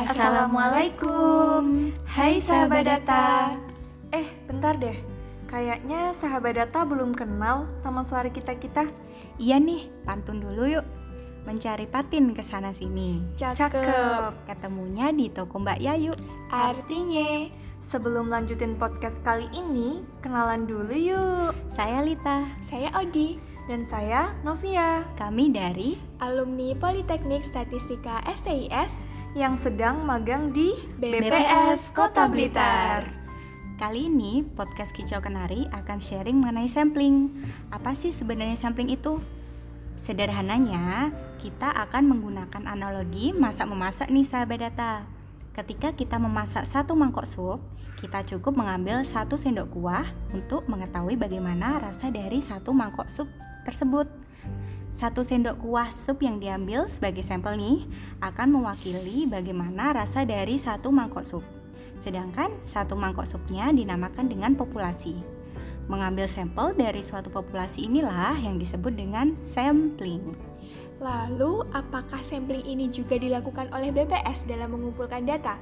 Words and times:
Assalamualaikum. 0.00 1.92
Hai 2.08 2.40
sahabat 2.40 2.88
data. 2.88 3.52
Eh, 4.16 4.32
bentar 4.48 4.72
deh. 4.80 4.96
Kayaknya 5.44 6.16
sahabat 6.16 6.56
data 6.56 6.88
belum 6.88 7.12
kenal 7.12 7.68
sama 7.84 8.00
suara 8.00 8.32
kita-kita. 8.32 8.88
Iya 9.36 9.60
nih, 9.60 9.92
pantun 10.08 10.40
dulu 10.40 10.80
yuk. 10.80 10.86
Mencari 11.44 11.84
patin 11.84 12.32
ke 12.32 12.40
sana 12.40 12.72
sini. 12.72 13.20
Cakep. 13.36 14.48
Ketemunya 14.48 15.12
di 15.12 15.28
toko 15.28 15.60
Mbak 15.60 15.84
Yayu. 15.84 16.16
Artinya, 16.48 17.52
sebelum 17.92 18.32
lanjutin 18.32 18.80
podcast 18.80 19.20
kali 19.20 19.52
ini, 19.52 20.00
kenalan 20.24 20.64
dulu 20.64 20.96
yuk. 20.96 21.52
Saya 21.68 22.00
Lita, 22.00 22.48
Saya 22.64 22.88
Odi, 22.96 23.36
Dan 23.68 23.86
saya 23.86 24.34
Novia 24.42 25.06
kami 25.14 25.54
dari 25.54 25.94
alumni 26.18 26.74
Politeknik 26.74 27.46
Statistika 27.46 28.18
STIS. 28.26 29.09
Yang 29.38 29.54
sedang 29.54 30.02
magang 30.02 30.50
di 30.50 30.74
BPS 30.98 31.94
Kota 31.94 32.26
Blitar. 32.26 33.06
Kali 33.78 34.10
ini 34.10 34.42
podcast 34.42 34.90
Kicau 34.90 35.22
Kenari 35.22 35.70
akan 35.70 36.02
sharing 36.02 36.42
mengenai 36.42 36.66
sampling. 36.66 37.30
Apa 37.70 37.94
sih 37.94 38.10
sebenarnya 38.10 38.58
sampling 38.58 38.90
itu? 38.90 39.22
Sederhananya, 39.94 41.14
kita 41.38 41.70
akan 41.70 42.10
menggunakan 42.10 42.66
analogi 42.66 43.30
masak-memasak 43.30 44.10
nih 44.10 44.26
sahabat 44.26 44.66
data. 44.66 45.06
Ketika 45.54 45.94
kita 45.94 46.18
memasak 46.18 46.66
satu 46.66 46.98
mangkok 46.98 47.24
sup, 47.24 47.62
kita 48.02 48.26
cukup 48.26 48.58
mengambil 48.58 49.06
satu 49.06 49.38
sendok 49.38 49.70
kuah 49.78 50.10
untuk 50.34 50.66
mengetahui 50.66 51.14
bagaimana 51.14 51.78
rasa 51.78 52.10
dari 52.10 52.42
satu 52.42 52.74
mangkok 52.74 53.06
sup 53.06 53.30
tersebut. 53.62 54.19
Satu 55.00 55.24
sendok 55.24 55.64
kuah 55.64 55.88
sup 55.88 56.20
yang 56.20 56.36
diambil 56.36 56.84
sebagai 56.84 57.24
sampel 57.24 57.56
nih 57.56 57.88
akan 58.20 58.60
mewakili 58.60 59.24
bagaimana 59.24 59.96
rasa 59.96 60.28
dari 60.28 60.60
satu 60.60 60.92
mangkok 60.92 61.24
sup. 61.24 61.40
Sedangkan 61.96 62.52
satu 62.68 63.00
mangkok 63.00 63.24
supnya 63.24 63.72
dinamakan 63.72 64.28
dengan 64.28 64.52
populasi. 64.52 65.16
Mengambil 65.88 66.28
sampel 66.28 66.76
dari 66.76 67.00
suatu 67.00 67.32
populasi 67.32 67.88
inilah 67.88 68.44
yang 68.44 68.60
disebut 68.60 68.92
dengan 68.92 69.40
sampling. 69.40 70.36
Lalu, 71.00 71.64
apakah 71.72 72.20
sampling 72.28 72.68
ini 72.68 72.92
juga 72.92 73.16
dilakukan 73.16 73.72
oleh 73.72 73.88
BPS 73.96 74.44
dalam 74.44 74.76
mengumpulkan 74.76 75.24
data? 75.24 75.56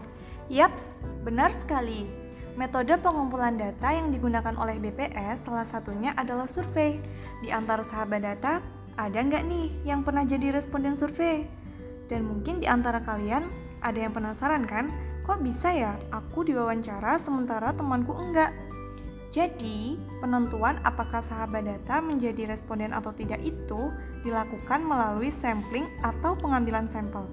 Yaps, 0.50 0.82
benar 1.22 1.54
sekali. 1.54 2.10
Metode 2.58 2.98
pengumpulan 2.98 3.54
data 3.54 3.94
yang 3.94 4.10
digunakan 4.10 4.58
oleh 4.58 4.82
BPS 4.82 5.46
salah 5.46 5.62
satunya 5.62 6.10
adalah 6.18 6.50
survei. 6.50 6.98
Di 7.38 7.54
antara 7.54 7.86
sahabat 7.86 8.18
data, 8.18 8.77
ada 8.98 9.22
nggak 9.22 9.46
nih 9.46 9.70
yang 9.86 10.02
pernah 10.02 10.26
jadi 10.26 10.50
responden 10.50 10.98
survei? 10.98 11.46
Dan 12.10 12.26
mungkin 12.26 12.58
di 12.58 12.66
antara 12.66 12.98
kalian 12.98 13.46
ada 13.78 13.94
yang 13.94 14.10
penasaran 14.10 14.66
kan? 14.66 14.90
Kok 15.22 15.38
bisa 15.38 15.70
ya 15.70 15.94
aku 16.10 16.42
diwawancara 16.42 17.14
sementara 17.22 17.70
temanku 17.70 18.10
enggak? 18.18 18.50
Jadi, 19.28 20.00
penentuan 20.18 20.80
apakah 20.82 21.20
sahabat 21.20 21.62
data 21.68 22.00
menjadi 22.00 22.48
responden 22.48 22.96
atau 22.96 23.12
tidak 23.12 23.38
itu 23.44 23.92
dilakukan 24.24 24.82
melalui 24.82 25.28
sampling 25.28 25.86
atau 26.00 26.32
pengambilan 26.34 26.88
sampel. 26.88 27.28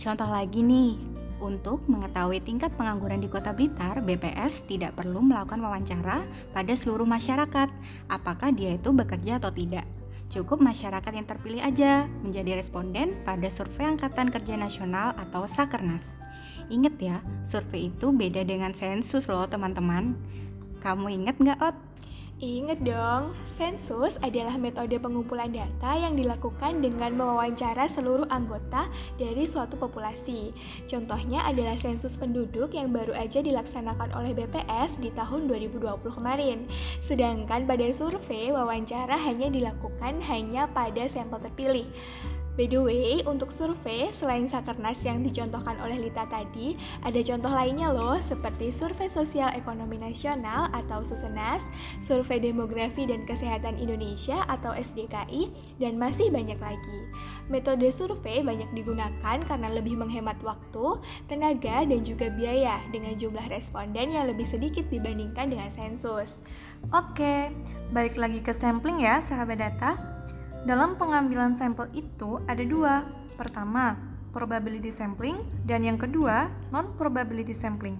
Contoh 0.00 0.26
lagi 0.26 0.64
nih, 0.64 0.96
untuk 1.38 1.84
mengetahui 1.84 2.40
tingkat 2.40 2.72
pengangguran 2.80 3.20
di 3.20 3.28
Kota 3.28 3.52
Blitar, 3.52 4.00
BPS 4.00 4.64
tidak 4.66 4.96
perlu 4.96 5.20
melakukan 5.20 5.60
wawancara 5.60 6.24
pada 6.56 6.72
seluruh 6.72 7.06
masyarakat, 7.06 7.68
apakah 8.08 8.48
dia 8.50 8.80
itu 8.80 8.88
bekerja 8.90 9.36
atau 9.36 9.52
tidak. 9.52 9.84
Cukup 10.32 10.64
masyarakat 10.64 11.12
yang 11.12 11.28
terpilih 11.28 11.60
aja 11.60 12.08
menjadi 12.24 12.56
responden 12.56 13.20
pada 13.20 13.52
survei 13.52 13.84
Angkatan 13.84 14.32
Kerja 14.32 14.56
Nasional 14.56 15.12
atau 15.20 15.44
Sakernas. 15.44 16.16
Ingat 16.72 16.96
ya, 16.96 17.20
survei 17.44 17.92
itu 17.92 18.16
beda 18.16 18.40
dengan 18.40 18.72
sensus 18.72 19.28
loh 19.28 19.44
teman-teman. 19.44 20.16
Kamu 20.80 21.12
inget 21.12 21.36
nggak, 21.36 21.60
Ot? 21.60 21.76
Ingat 22.42 22.82
dong, 22.82 23.38
sensus 23.54 24.18
adalah 24.18 24.58
metode 24.58 24.98
pengumpulan 24.98 25.54
data 25.54 25.94
yang 25.94 26.18
dilakukan 26.18 26.82
dengan 26.82 27.14
mewawancara 27.14 27.86
seluruh 27.86 28.26
anggota 28.34 28.90
dari 29.14 29.46
suatu 29.46 29.78
populasi. 29.78 30.50
Contohnya 30.90 31.46
adalah 31.46 31.78
sensus 31.78 32.18
penduduk 32.18 32.74
yang 32.74 32.90
baru 32.90 33.14
aja 33.14 33.46
dilaksanakan 33.46 34.10
oleh 34.18 34.34
BPS 34.34 34.98
di 34.98 35.14
tahun 35.14 35.46
2020 35.46 36.02
kemarin. 36.02 36.66
Sedangkan 37.06 37.62
pada 37.62 37.86
survei, 37.94 38.50
wawancara 38.50 39.14
hanya 39.22 39.46
dilakukan 39.46 40.18
hanya 40.26 40.66
pada 40.66 41.06
sampel 41.14 41.38
terpilih. 41.46 41.86
By 42.52 42.68
the 42.68 42.84
way, 42.84 43.24
untuk 43.24 43.48
survei, 43.48 44.12
selain 44.12 44.44
Sakernas 44.44 45.00
yang 45.00 45.24
dicontohkan 45.24 45.72
oleh 45.80 45.96
Lita 45.96 46.28
tadi, 46.28 46.76
ada 47.00 47.16
contoh 47.24 47.48
lainnya 47.48 47.88
loh, 47.88 48.20
seperti 48.28 48.68
Survei 48.68 49.08
Sosial 49.08 49.56
Ekonomi 49.56 49.96
Nasional 49.96 50.68
atau 50.76 51.00
Susenas, 51.00 51.64
Survei 52.04 52.44
Demografi 52.44 53.08
dan 53.08 53.24
Kesehatan 53.24 53.80
Indonesia 53.80 54.44
atau 54.52 54.76
SDKI, 54.76 55.48
dan 55.80 55.96
masih 55.96 56.28
banyak 56.28 56.60
lagi. 56.60 57.00
Metode 57.48 57.88
survei 57.88 58.44
banyak 58.44 58.68
digunakan 58.76 59.40
karena 59.48 59.68
lebih 59.72 59.96
menghemat 59.96 60.36
waktu, 60.44 61.00
tenaga, 61.32 61.88
dan 61.88 62.04
juga 62.04 62.28
biaya 62.36 62.84
dengan 62.92 63.16
jumlah 63.16 63.48
responden 63.48 64.12
yang 64.12 64.28
lebih 64.28 64.44
sedikit 64.44 64.84
dibandingkan 64.92 65.48
dengan 65.48 65.72
sensus. 65.72 66.36
Oke, 66.92 67.48
balik 67.96 68.20
lagi 68.20 68.44
ke 68.44 68.52
sampling 68.52 69.00
ya, 69.00 69.24
sahabat 69.24 69.56
data. 69.56 70.21
Dalam 70.62 70.94
pengambilan 70.94 71.58
sampel 71.58 71.90
itu 71.90 72.38
ada 72.46 72.62
dua. 72.62 73.02
Pertama, 73.34 73.98
probability 74.30 74.94
sampling, 74.94 75.42
dan 75.66 75.82
yang 75.82 75.98
kedua, 75.98 76.46
non-probability 76.70 77.50
sampling. 77.50 77.98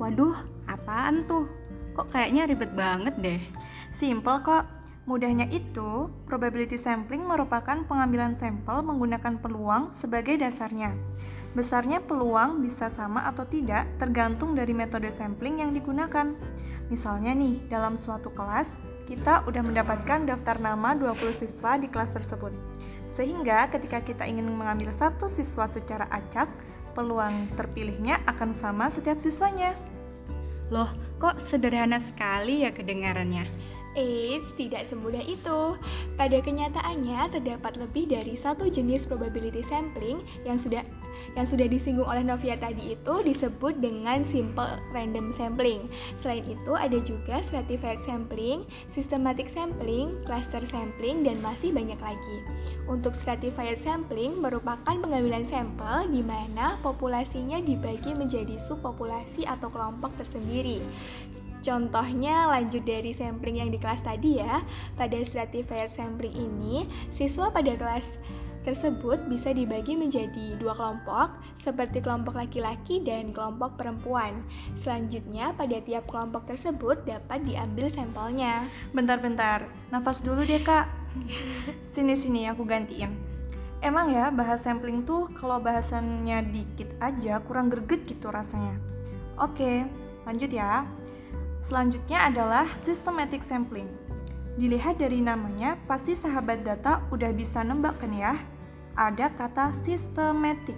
Waduh, 0.00 0.34
apaan 0.64 1.28
tuh? 1.28 1.44
Kok 1.92 2.08
kayaknya 2.08 2.48
ribet 2.48 2.72
banget 2.72 3.14
deh. 3.20 3.40
Simple 3.92 4.40
kok. 4.40 4.64
Mudahnya 5.08 5.48
itu, 5.48 6.12
probability 6.28 6.76
sampling 6.76 7.24
merupakan 7.24 7.80
pengambilan 7.88 8.36
sampel 8.36 8.84
menggunakan 8.84 9.40
peluang 9.40 9.96
sebagai 9.96 10.36
dasarnya. 10.36 10.92
Besarnya 11.56 12.04
peluang 12.04 12.60
bisa 12.60 12.92
sama 12.92 13.24
atau 13.24 13.48
tidak 13.48 13.88
tergantung 13.96 14.52
dari 14.52 14.76
metode 14.76 15.08
sampling 15.08 15.64
yang 15.64 15.72
digunakan. 15.72 16.36
Misalnya 16.88 17.36
nih, 17.36 17.60
dalam 17.68 18.00
suatu 18.00 18.32
kelas, 18.32 18.80
kita 19.04 19.44
udah 19.48 19.62
mendapatkan 19.64 20.24
daftar 20.24 20.56
nama 20.60 20.96
20 20.96 21.36
siswa 21.36 21.76
di 21.76 21.88
kelas 21.88 22.12
tersebut. 22.12 22.52
Sehingga 23.12 23.68
ketika 23.68 24.00
kita 24.04 24.24
ingin 24.24 24.48
mengambil 24.48 24.92
satu 24.92 25.28
siswa 25.28 25.68
secara 25.68 26.08
acak, 26.08 26.48
peluang 26.96 27.48
terpilihnya 27.56 28.20
akan 28.24 28.56
sama 28.56 28.88
setiap 28.88 29.20
siswanya. 29.20 29.76
Loh, 30.68 30.88
kok 31.16 31.40
sederhana 31.40 32.00
sekali 32.00 32.64
ya 32.64 32.70
kedengarannya? 32.72 33.48
Eits, 33.96 34.52
tidak 34.54 34.86
semudah 34.86 35.24
itu. 35.24 35.74
Pada 36.14 36.38
kenyataannya, 36.38 37.32
terdapat 37.32 37.80
lebih 37.80 38.12
dari 38.12 38.36
satu 38.36 38.68
jenis 38.68 39.08
probability 39.08 39.64
sampling 39.66 40.22
yang 40.44 40.60
sudah 40.60 40.84
yang 41.34 41.46
sudah 41.48 41.66
disinggung 41.68 42.06
oleh 42.06 42.24
Novia 42.24 42.56
tadi 42.56 42.94
itu 42.96 43.14
disebut 43.24 43.80
dengan 43.82 44.24
simple 44.28 44.68
random 44.94 45.34
sampling. 45.34 45.88
Selain 46.20 46.44
itu, 46.46 46.72
ada 46.72 46.98
juga 47.02 47.42
stratified 47.44 48.00
sampling, 48.06 48.64
systematic 48.92 49.50
sampling, 49.50 50.16
cluster 50.24 50.62
sampling, 50.70 51.26
dan 51.26 51.40
masih 51.44 51.74
banyak 51.74 51.98
lagi. 51.98 52.38
Untuk 52.88 53.12
stratified 53.12 53.80
sampling 53.84 54.40
merupakan 54.40 54.96
pengambilan 54.96 55.44
sampel 55.44 56.08
di 56.08 56.24
mana 56.24 56.80
populasinya 56.80 57.60
dibagi 57.60 58.16
menjadi 58.16 58.56
subpopulasi 58.56 59.44
atau 59.44 59.68
kelompok 59.68 60.16
tersendiri. 60.16 60.80
Contohnya 61.58 62.48
lanjut 62.48 62.86
dari 62.86 63.10
sampling 63.12 63.60
yang 63.60 63.68
di 63.68 63.76
kelas 63.76 64.00
tadi 64.00 64.38
ya. 64.38 64.62
Pada 64.94 65.18
stratified 65.26 65.90
sampling 65.92 66.32
ini, 66.32 66.86
siswa 67.10 67.50
pada 67.50 67.74
kelas 67.74 68.06
tersebut 68.68 69.16
bisa 69.32 69.56
dibagi 69.56 69.96
menjadi 69.96 70.60
dua 70.60 70.76
kelompok, 70.76 71.40
seperti 71.64 72.04
kelompok 72.04 72.36
laki-laki 72.36 73.00
dan 73.00 73.32
kelompok 73.32 73.80
perempuan. 73.80 74.44
Selanjutnya, 74.76 75.56
pada 75.56 75.80
tiap 75.80 76.04
kelompok 76.04 76.44
tersebut 76.44 77.00
dapat 77.08 77.48
diambil 77.48 77.88
sampelnya. 77.88 78.68
Bentar-bentar, 78.92 79.64
nafas 79.88 80.20
dulu 80.20 80.44
deh 80.44 80.60
kak. 80.60 80.84
Sini-sini 81.96 82.44
aku 82.52 82.68
gantiin. 82.68 83.16
Emang 83.80 84.12
ya 84.12 84.28
bahas 84.28 84.60
sampling 84.60 85.06
tuh 85.08 85.32
kalau 85.32 85.62
bahasannya 85.62 86.52
dikit 86.52 86.92
aja 87.00 87.40
kurang 87.48 87.72
greget 87.72 88.04
gitu 88.04 88.28
rasanya. 88.28 88.76
Oke, 89.40 89.88
lanjut 90.28 90.50
ya. 90.52 90.84
Selanjutnya 91.64 92.28
adalah 92.28 92.68
systematic 92.82 93.40
sampling. 93.40 93.88
Dilihat 94.58 94.98
dari 94.98 95.22
namanya, 95.22 95.78
pasti 95.86 96.18
sahabat 96.18 96.66
data 96.66 97.06
udah 97.14 97.30
bisa 97.30 97.62
nembak 97.62 98.02
kan 98.02 98.10
ya? 98.10 98.34
Ada 98.98 99.30
kata 99.30 99.70
systematic, 99.86 100.74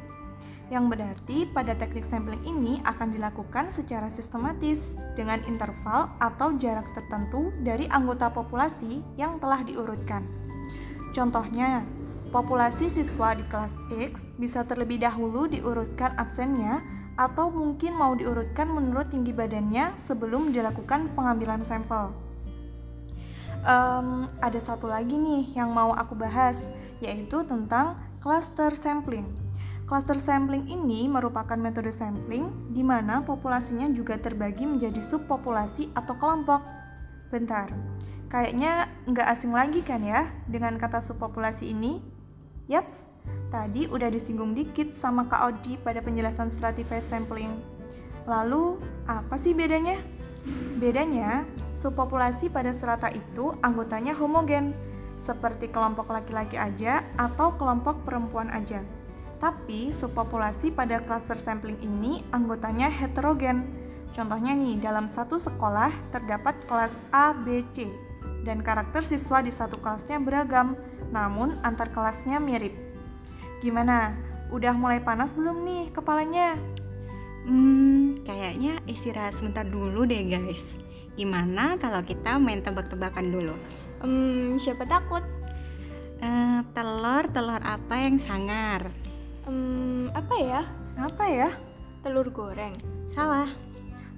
yang 0.68 0.92
berarti 0.92 1.48
pada 1.50 1.72
teknik 1.72 2.04
sampling 2.04 2.38
ini 2.44 2.84
akan 2.84 3.16
dilakukan 3.16 3.72
secara 3.72 4.12
sistematis 4.12 4.92
dengan 5.16 5.40
interval 5.48 6.12
atau 6.20 6.52
jarak 6.60 6.84
tertentu 6.92 7.48
dari 7.64 7.88
anggota 7.88 8.28
populasi 8.28 9.00
yang 9.16 9.40
telah 9.40 9.64
diurutkan. 9.64 10.28
Contohnya, 11.16 11.80
populasi 12.28 12.86
siswa 12.86 13.34
di 13.34 13.42
kelas 13.48 13.74
X 13.88 14.30
bisa 14.38 14.62
terlebih 14.62 15.02
dahulu 15.02 15.50
diurutkan 15.50 16.14
absennya 16.20 16.84
atau 17.18 17.50
mungkin 17.50 17.98
mau 17.98 18.14
diurutkan 18.14 18.70
menurut 18.70 19.10
tinggi 19.10 19.34
badannya 19.34 19.98
sebelum 19.98 20.54
dilakukan 20.54 21.10
pengambilan 21.18 21.64
sampel. 21.66 22.14
Um, 23.60 24.24
ada 24.40 24.56
satu 24.56 24.88
lagi 24.88 25.12
nih 25.12 25.52
yang 25.52 25.68
mau 25.74 25.92
aku 25.92 26.16
bahas, 26.16 26.56
yaitu 27.02 27.44
tentang 27.44 27.98
cluster 28.20 28.76
sampling. 28.76 29.24
Cluster 29.88 30.20
sampling 30.22 30.68
ini 30.70 31.10
merupakan 31.10 31.56
metode 31.56 31.90
sampling 31.90 32.52
di 32.70 32.84
mana 32.84 33.24
populasinya 33.24 33.90
juga 33.90 34.20
terbagi 34.20 34.68
menjadi 34.68 35.00
subpopulasi 35.02 35.90
atau 35.96 36.14
kelompok. 36.20 36.62
Bentar, 37.32 37.72
kayaknya 38.30 38.86
nggak 39.08 39.26
asing 39.34 39.50
lagi 39.50 39.80
kan 39.82 40.04
ya 40.04 40.30
dengan 40.46 40.78
kata 40.78 41.02
subpopulasi 41.02 41.74
ini? 41.74 41.98
Yaps, 42.70 43.02
tadi 43.50 43.90
udah 43.90 44.12
disinggung 44.12 44.54
dikit 44.54 44.94
sama 44.94 45.26
Kak 45.26 45.42
Odi 45.50 45.74
pada 45.80 45.98
penjelasan 45.98 46.54
stratified 46.54 47.02
sampling. 47.02 47.50
Lalu, 48.30 48.78
apa 49.10 49.34
sih 49.34 49.56
bedanya? 49.56 49.98
Bedanya, 50.78 51.42
subpopulasi 51.74 52.46
pada 52.52 52.70
strata 52.70 53.10
itu 53.10 53.56
anggotanya 53.64 54.14
homogen, 54.14 54.70
seperti 55.30 55.70
kelompok 55.70 56.10
laki-laki 56.10 56.58
aja 56.58 57.06
atau 57.14 57.54
kelompok 57.54 58.02
perempuan 58.02 58.50
aja. 58.50 58.82
Tapi 59.38 59.94
subpopulasi 59.94 60.74
pada 60.74 60.98
cluster 61.06 61.38
sampling 61.38 61.78
ini 61.78 62.26
anggotanya 62.34 62.90
heterogen. 62.90 63.62
Contohnya 64.10 64.58
nih, 64.58 64.82
dalam 64.82 65.06
satu 65.06 65.38
sekolah 65.38 65.94
terdapat 66.10 66.58
kelas 66.66 66.98
A, 67.14 67.30
B, 67.30 67.62
C 67.70 67.86
dan 68.42 68.64
karakter 68.64 69.06
siswa 69.06 69.38
di 69.38 69.54
satu 69.54 69.78
kelasnya 69.78 70.18
beragam, 70.18 70.74
namun 71.14 71.56
antar 71.62 71.88
kelasnya 71.94 72.42
mirip. 72.42 72.74
Gimana? 73.62 74.16
Udah 74.50 74.74
mulai 74.74 74.98
panas 74.98 75.30
belum 75.30 75.62
nih 75.62 75.84
kepalanya? 75.94 76.58
Hmm, 77.46 78.20
kayaknya 78.26 78.82
istirahat 78.90 79.38
sebentar 79.38 79.62
dulu 79.62 80.04
deh 80.04 80.26
guys. 80.26 80.76
Gimana 81.14 81.78
kalau 81.78 82.02
kita 82.02 82.36
main 82.42 82.60
tebak-tebakan 82.60 83.30
dulu? 83.30 83.54
Hmm, 84.00 84.56
siapa 84.56 84.88
takut? 84.88 85.20
Uh, 86.20 86.60
telur 86.76 87.24
telur 87.32 87.60
apa 87.60 87.94
yang 87.96 88.16
sangar? 88.16 88.92
Hmm, 89.44 90.08
apa 90.12 90.34
ya? 90.40 90.62
Apa 90.96 91.24
ya? 91.28 91.50
Telur 92.00 92.28
goreng. 92.32 92.72
Salah. 93.12 93.48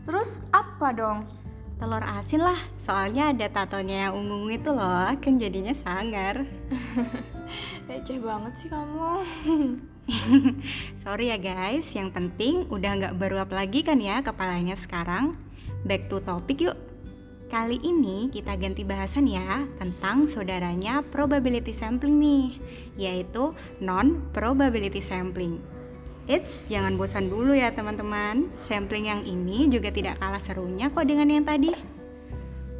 Terus 0.02 0.42
apa 0.50 0.90
dong? 0.94 1.26
Telur 1.82 2.02
asin 2.02 2.46
lah, 2.46 2.58
soalnya 2.78 3.34
ada 3.34 3.50
tatonya 3.50 4.06
yang 4.06 4.22
ungu 4.22 4.54
itu 4.54 4.70
loh, 4.70 5.10
kan 5.18 5.34
jadinya 5.34 5.74
sangar. 5.74 6.46
Receh 7.90 8.22
banget 8.22 8.54
sih 8.62 8.70
kamu. 8.70 9.26
Sorry 11.02 11.34
ya 11.34 11.38
guys, 11.42 11.90
yang 11.94 12.14
penting 12.14 12.70
udah 12.70 12.90
nggak 13.02 13.18
beruap 13.18 13.50
lagi 13.50 13.82
kan 13.82 13.98
ya 13.98 14.22
kepalanya 14.22 14.78
sekarang. 14.78 15.34
Back 15.82 16.06
to 16.06 16.22
topic 16.22 16.62
yuk. 16.62 16.91
Kali 17.52 17.76
ini 17.84 18.32
kita 18.32 18.56
ganti 18.56 18.80
bahasan 18.80 19.28
ya 19.28 19.68
tentang 19.76 20.24
saudaranya 20.24 21.04
probability 21.04 21.76
sampling 21.76 22.16
nih, 22.16 22.56
yaitu 22.96 23.52
non-probability 23.76 25.04
sampling. 25.04 25.60
Eits, 26.32 26.64
jangan 26.72 26.96
bosan 26.96 27.28
dulu 27.28 27.52
ya 27.52 27.68
teman-teman. 27.76 28.48
Sampling 28.56 29.12
yang 29.12 29.20
ini 29.28 29.68
juga 29.68 29.92
tidak 29.92 30.16
kalah 30.16 30.40
serunya 30.40 30.88
kok 30.88 31.04
dengan 31.04 31.28
yang 31.28 31.44
tadi. 31.44 31.76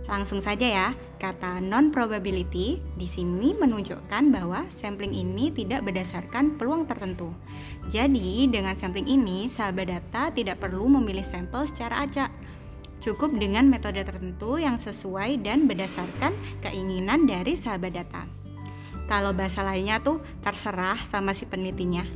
Langsung 0.08 0.40
saja 0.40 0.64
ya, 0.64 0.88
kata 1.20 1.60
non-probability 1.60 2.80
di 2.96 3.04
sini 3.04 3.52
menunjukkan 3.52 4.32
bahwa 4.32 4.64
sampling 4.72 5.12
ini 5.12 5.52
tidak 5.52 5.84
berdasarkan 5.84 6.56
peluang 6.56 6.88
tertentu. 6.88 7.28
Jadi, 7.92 8.48
dengan 8.48 8.72
sampling 8.72 9.04
ini, 9.04 9.52
sahabat 9.52 9.92
data 9.92 10.32
tidak 10.32 10.64
perlu 10.64 10.88
memilih 10.88 11.28
sampel 11.28 11.68
secara 11.68 12.08
acak 12.08 12.32
Cukup 13.02 13.34
dengan 13.34 13.66
metode 13.66 13.98
tertentu 14.06 14.62
yang 14.62 14.78
sesuai 14.78 15.42
dan 15.42 15.66
berdasarkan 15.66 16.30
keinginan 16.62 17.26
dari 17.26 17.58
sahabat 17.58 17.98
data. 17.98 18.30
Kalau 19.10 19.34
bahasa 19.34 19.66
lainnya 19.66 19.98
tuh 19.98 20.22
terserah 20.38 21.02
sama 21.02 21.34
si 21.34 21.42
penelitinya. 21.42 22.06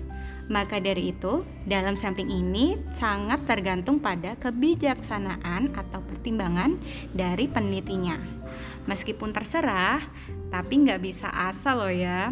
Maka 0.46 0.78
dari 0.78 1.10
itu, 1.10 1.42
dalam 1.66 1.98
sampling 1.98 2.30
ini 2.30 2.78
sangat 2.94 3.42
tergantung 3.50 3.98
pada 3.98 4.38
kebijaksanaan 4.38 5.74
atau 5.74 5.98
pertimbangan 6.06 6.78
dari 7.10 7.50
penelitinya. 7.50 8.14
Meskipun 8.86 9.34
terserah, 9.34 9.98
tapi 10.54 10.86
nggak 10.86 11.02
bisa 11.02 11.26
asal 11.34 11.82
loh 11.82 11.90
ya. 11.90 12.30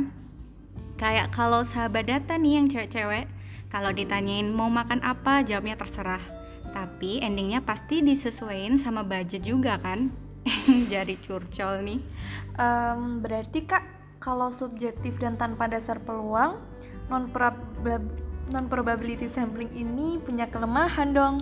Kayak 0.95 1.35
kalau 1.35 1.67
sahabat 1.67 2.07
data 2.07 2.39
nih 2.39 2.63
yang 2.63 2.71
cewek-cewek, 2.71 3.27
kalau 3.67 3.91
ditanyain 3.91 4.47
mau 4.47 4.71
makan 4.71 5.03
apa, 5.03 5.43
jawabnya 5.43 5.75
terserah 5.75 6.44
tapi 6.75 7.23
endingnya 7.23 7.63
pasti 7.63 8.03
disesuaikan 8.03 8.75
sama 8.77 9.07
budget 9.07 9.47
juga 9.47 9.79
kan? 9.79 10.11
Jadi 10.93 11.15
curcol 11.23 11.87
nih. 11.87 12.01
Um, 12.59 13.23
berarti 13.23 13.63
kak 13.65 13.87
kalau 14.19 14.51
subjektif 14.51 15.17
dan 15.23 15.39
tanpa 15.39 15.71
dasar 15.71 16.03
peluang 16.03 16.59
non 17.07 17.31
non 18.51 18.67
probability 18.69 19.31
sampling 19.31 19.71
ini 19.73 20.19
punya 20.21 20.51
kelemahan 20.51 21.15
dong. 21.15 21.41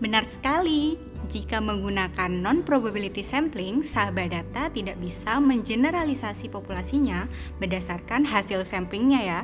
Benar 0.00 0.24
sekali, 0.24 0.96
jika 1.28 1.60
menggunakan 1.60 2.32
non-probability 2.32 3.20
sampling, 3.20 3.84
sahabat 3.84 4.32
data 4.32 4.72
tidak 4.72 4.96
bisa 4.96 5.36
mengeneralisasi 5.36 6.48
populasinya 6.48 7.28
berdasarkan 7.60 8.24
hasil 8.24 8.64
samplingnya 8.64 9.20
ya. 9.20 9.40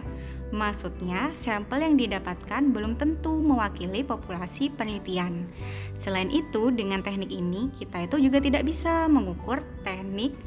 Maksudnya, 0.55 1.35
sampel 1.35 1.83
yang 1.83 1.99
didapatkan 1.99 2.71
belum 2.71 2.95
tentu 2.95 3.35
mewakili 3.43 4.07
populasi 4.07 4.71
penelitian. 4.71 5.51
Selain 5.99 6.31
itu, 6.31 6.71
dengan 6.71 7.03
teknik 7.03 7.35
ini 7.35 7.75
kita 7.75 8.07
itu 8.07 8.31
juga 8.31 8.39
tidak 8.39 8.63
bisa 8.63 9.11
mengukur 9.11 9.59
teknik 9.83 10.39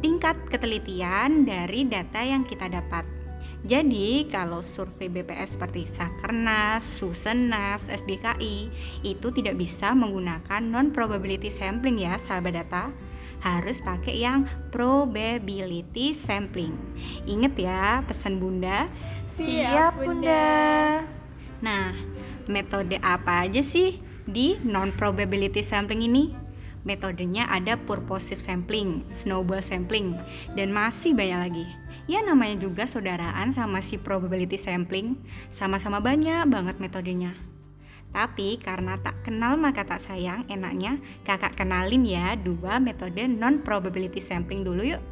tingkat 0.00 0.38
ketelitian 0.48 1.44
dari 1.44 1.84
data 1.84 2.24
yang 2.24 2.46
kita 2.46 2.72
dapat. 2.72 3.04
Jadi, 3.66 4.30
kalau 4.30 4.62
survei 4.62 5.10
BPS 5.10 5.58
seperti 5.58 5.84
Sakernas, 5.84 6.86
Susenas, 6.86 7.90
SDKI 7.90 8.70
itu 9.02 9.28
tidak 9.34 9.58
bisa 9.58 9.92
menggunakan 9.92 10.62
non 10.62 10.94
probability 10.94 11.50
sampling 11.50 11.98
ya, 12.00 12.16
sahabat 12.22 12.64
data 12.64 12.94
harus 13.42 13.78
pakai 13.78 14.18
yang 14.18 14.46
probability 14.74 16.10
sampling. 16.14 16.74
Ingat 17.26 17.54
ya 17.58 18.02
pesan 18.06 18.42
Bunda. 18.42 18.90
Siap 19.28 20.00
Bunda. 20.00 21.04
Nah, 21.60 21.92
metode 22.48 22.96
apa 23.04 23.44
aja 23.44 23.60
sih 23.60 24.00
di 24.24 24.56
non 24.64 24.88
probability 24.96 25.60
sampling 25.60 26.08
ini? 26.08 26.32
Metodenya 26.88 27.44
ada 27.52 27.76
purposive 27.76 28.40
sampling, 28.40 29.04
snowball 29.12 29.60
sampling, 29.60 30.16
dan 30.56 30.72
masih 30.72 31.12
banyak 31.12 31.38
lagi. 31.38 31.66
Ya 32.08 32.24
namanya 32.24 32.56
juga 32.56 32.88
saudaraan 32.88 33.52
sama 33.52 33.84
si 33.84 34.00
probability 34.00 34.56
sampling, 34.56 35.20
sama-sama 35.52 36.00
banyak 36.00 36.48
banget 36.48 36.80
metodenya. 36.80 37.36
Tapi 38.08 38.56
karena 38.64 38.96
tak 38.96 39.20
kenal 39.28 39.60
maka 39.60 39.84
tak 39.84 40.00
sayang, 40.00 40.48
enaknya 40.48 40.96
kakak 41.28 41.60
kenalin 41.60 42.08
ya 42.08 42.32
dua 42.40 42.80
metode 42.80 43.28
non-probability 43.28 44.24
sampling 44.24 44.64
dulu 44.64 44.96
yuk. 44.96 45.04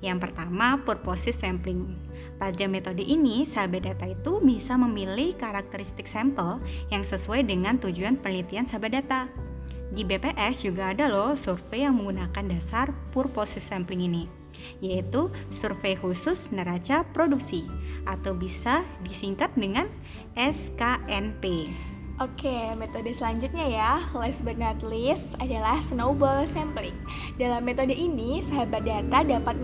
Yang 0.00 0.18
pertama, 0.24 0.80
purposive 0.80 1.36
sampling. 1.36 1.92
Pada 2.40 2.64
metode 2.64 3.04
ini, 3.04 3.44
sahabat 3.44 3.84
data 3.84 4.08
itu 4.08 4.40
bisa 4.40 4.72
memilih 4.80 5.36
karakteristik 5.36 6.08
sampel 6.08 6.56
yang 6.88 7.04
sesuai 7.04 7.44
dengan 7.44 7.76
tujuan 7.76 8.16
penelitian 8.16 8.64
sahabat 8.64 8.96
data. 8.96 9.28
Di 9.92 10.08
BPS 10.08 10.64
juga 10.64 10.96
ada 10.96 11.12
loh 11.12 11.36
survei 11.36 11.84
yang 11.84 12.00
menggunakan 12.00 12.48
dasar 12.48 12.96
purposive 13.12 13.60
sampling 13.60 14.08
ini, 14.08 14.24
yaitu 14.80 15.28
survei 15.52 16.00
khusus 16.00 16.48
neraca 16.48 17.04
produksi 17.12 17.68
atau 18.08 18.32
bisa 18.32 18.88
disingkat 19.04 19.52
dengan 19.52 19.92
SKNP. 20.32 21.68
Oke, 22.24 22.72
metode 22.80 23.12
selanjutnya 23.16 23.68
ya, 23.68 23.92
last 24.16 24.40
but 24.44 24.56
not 24.56 24.80
least 24.80 25.28
adalah 25.44 25.76
snowball 25.92 26.48
sampling. 26.56 26.96
Dalam 27.36 27.68
metode 27.68 27.92
ini, 27.92 28.40
sahabat 28.48 28.88
data 28.88 29.24
dapat 29.28 29.56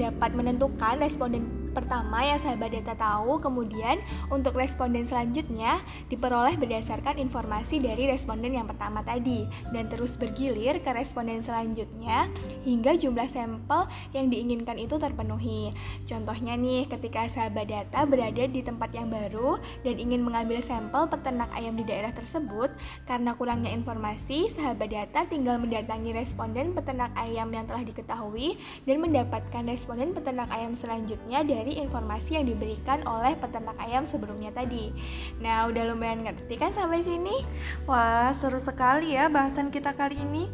dapat 0.00 0.30
menentukan 0.32 0.96
responden 1.00 1.65
pertama 1.76 2.24
yang 2.24 2.40
sahabat 2.40 2.72
data 2.72 2.96
tahu, 2.96 3.36
kemudian 3.36 4.00
untuk 4.32 4.56
responden 4.56 5.04
selanjutnya 5.04 5.84
diperoleh 6.08 6.56
berdasarkan 6.56 7.20
informasi 7.20 7.84
dari 7.84 8.08
responden 8.08 8.56
yang 8.56 8.64
pertama 8.64 9.04
tadi 9.04 9.44
dan 9.76 9.92
terus 9.92 10.16
bergilir 10.16 10.80
ke 10.80 10.90
responden 10.96 11.44
selanjutnya 11.44 12.32
hingga 12.64 12.96
jumlah 12.96 13.28
sampel 13.28 13.84
yang 14.16 14.32
diinginkan 14.32 14.80
itu 14.80 14.96
terpenuhi. 14.96 15.76
Contohnya 16.08 16.56
nih, 16.56 16.88
ketika 16.88 17.28
sahabat 17.28 17.68
data 17.68 18.08
berada 18.08 18.48
di 18.48 18.64
tempat 18.64 18.96
yang 18.96 19.12
baru 19.12 19.60
dan 19.82 20.00
ingin 20.00 20.24
mengambil 20.24 20.64
sampel 20.64 21.04
peternak 21.10 21.50
ayam 21.52 21.74
di 21.76 21.84
daerah 21.84 22.14
tersebut, 22.14 22.70
karena 23.04 23.34
kurangnya 23.34 23.74
informasi, 23.74 24.48
sahabat 24.54 24.88
data 24.88 25.26
tinggal 25.26 25.58
mendatangi 25.58 26.14
responden 26.14 26.72
peternak 26.72 27.10
ayam 27.18 27.50
yang 27.50 27.66
telah 27.66 27.82
diketahui 27.82 28.56
dan 28.86 29.02
mendapatkan 29.02 29.62
responden 29.66 30.14
peternak 30.14 30.46
ayam 30.54 30.78
selanjutnya 30.78 31.42
dari 31.42 31.65
dari 31.66 31.82
informasi 31.82 32.38
yang 32.38 32.46
diberikan 32.46 33.02
oleh 33.10 33.34
peternak 33.34 33.74
ayam 33.82 34.06
sebelumnya 34.06 34.54
tadi. 34.54 34.94
Nah, 35.42 35.66
udah 35.66 35.90
lumayan 35.90 36.22
ngerti 36.22 36.54
kan 36.54 36.70
sampai 36.70 37.02
sini? 37.02 37.42
Wah, 37.90 38.30
seru 38.30 38.62
sekali 38.62 39.18
ya 39.18 39.26
bahasan 39.26 39.74
kita 39.74 39.90
kali 39.98 40.14
ini. 40.14 40.46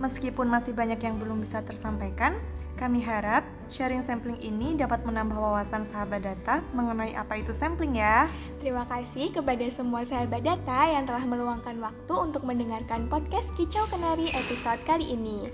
Meskipun 0.00 0.48
masih 0.48 0.72
banyak 0.72 0.96
yang 1.04 1.20
belum 1.20 1.44
bisa 1.44 1.60
tersampaikan, 1.60 2.40
kami 2.80 3.04
harap 3.04 3.44
sharing 3.68 4.00
sampling 4.00 4.40
ini 4.40 4.76
dapat 4.80 5.04
menambah 5.04 5.36
wawasan 5.36 5.84
sahabat 5.84 6.24
data 6.24 6.64
mengenai 6.72 7.12
apa 7.12 7.36
itu 7.36 7.52
sampling 7.52 8.00
ya. 8.00 8.28
Terima 8.60 8.88
kasih 8.88 9.36
kepada 9.36 9.64
semua 9.72 10.08
sahabat 10.08 10.40
data 10.40 10.80
yang 10.88 11.04
telah 11.04 11.24
meluangkan 11.24 11.76
waktu 11.84 12.12
untuk 12.16 12.48
mendengarkan 12.48 13.12
podcast 13.12 13.48
Kicau 13.60 13.84
Kenari 13.92 14.32
episode 14.32 14.80
kali 14.88 15.16
ini. 15.16 15.52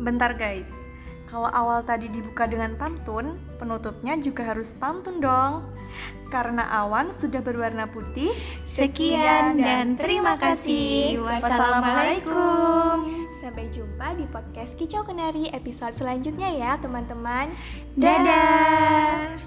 Bentar 0.00 0.36
guys, 0.36 0.91
kalau 1.32 1.48
awal 1.48 1.80
tadi 1.80 2.12
dibuka 2.12 2.44
dengan 2.44 2.76
pantun, 2.76 3.40
penutupnya 3.56 4.20
juga 4.20 4.52
harus 4.52 4.76
pantun 4.76 5.16
dong. 5.24 5.64
Karena 6.28 6.68
awan 6.84 7.08
sudah 7.16 7.40
berwarna 7.40 7.88
putih. 7.88 8.36
Sekian 8.68 9.56
dan 9.56 9.96
terima 9.96 10.36
kasih. 10.36 11.20
Wassalamualaikum. 11.24 13.08
Sampai 13.40 13.68
jumpa 13.72 14.12
di 14.16 14.28
podcast 14.28 14.76
Kicau 14.76 15.08
Kenari 15.08 15.48
episode 15.56 15.96
selanjutnya 15.96 16.52
ya 16.52 16.76
teman-teman. 16.80 17.52
Dadah. 17.96 19.41